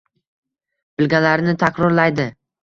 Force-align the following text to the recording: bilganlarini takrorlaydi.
bilganlarini 1.01 1.55
takrorlaydi. 1.65 2.27